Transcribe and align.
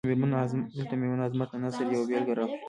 دلته 0.73 0.91
د 0.91 0.93
میرمن 0.99 1.21
عظمت 1.25 1.49
د 1.51 1.55
نثر 1.63 1.85
یوه 1.95 2.05
بیلګه 2.09 2.33
را 2.37 2.43
اخلو. 2.45 2.57